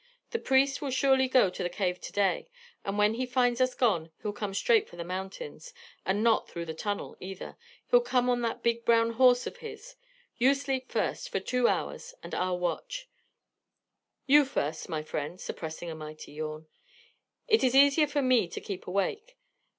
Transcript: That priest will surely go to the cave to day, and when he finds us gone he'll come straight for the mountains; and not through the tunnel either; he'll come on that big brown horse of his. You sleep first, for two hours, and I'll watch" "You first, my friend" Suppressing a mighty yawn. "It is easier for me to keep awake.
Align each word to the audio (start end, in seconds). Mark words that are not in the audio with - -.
That 0.31 0.43
priest 0.45 0.81
will 0.81 0.89
surely 0.89 1.27
go 1.27 1.51
to 1.51 1.61
the 1.61 1.69
cave 1.69 2.01
to 2.01 2.11
day, 2.11 2.49
and 2.83 2.97
when 2.97 3.13
he 3.13 3.27
finds 3.27 3.61
us 3.61 3.75
gone 3.75 4.09
he'll 4.23 4.33
come 4.33 4.55
straight 4.55 4.89
for 4.89 4.95
the 4.95 5.03
mountains; 5.03 5.75
and 6.07 6.23
not 6.23 6.49
through 6.49 6.65
the 6.65 6.73
tunnel 6.73 7.15
either; 7.19 7.55
he'll 7.91 8.01
come 8.01 8.27
on 8.27 8.41
that 8.41 8.63
big 8.63 8.83
brown 8.83 9.11
horse 9.11 9.45
of 9.45 9.57
his. 9.57 9.95
You 10.37 10.55
sleep 10.55 10.89
first, 10.91 11.29
for 11.29 11.39
two 11.39 11.67
hours, 11.67 12.15
and 12.23 12.33
I'll 12.33 12.57
watch" 12.57 13.09
"You 14.33 14.43
first, 14.43 14.89
my 14.89 15.03
friend" 15.03 15.39
Suppressing 15.39 15.91
a 15.91 15.95
mighty 15.95 16.31
yawn. 16.31 16.65
"It 17.47 17.63
is 17.63 17.75
easier 17.75 18.07
for 18.07 18.23
me 18.23 18.47
to 18.47 18.59
keep 18.59 18.87
awake. 18.87 19.37